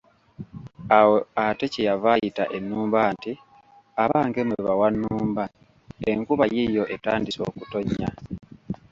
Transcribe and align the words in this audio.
Awo 0.97 1.15
ate 1.45 1.65
kye 1.73 1.81
yava 1.89 2.09
ayita 2.15 2.43
ennumba 2.57 2.99
nti, 3.15 3.33
abange 4.03 4.41
mmwe 4.43 4.59
bawannumba, 4.67 5.43
enkuba 6.09 6.45
yiiyo 6.55 6.83
etandise 6.95 7.39
okutonnya. 7.49 8.09